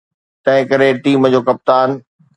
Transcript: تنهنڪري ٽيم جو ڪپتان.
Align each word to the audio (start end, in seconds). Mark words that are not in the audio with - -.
تنهنڪري 0.45 0.89
ٽيم 1.03 1.21
جو 1.35 1.41
ڪپتان. 1.49 1.89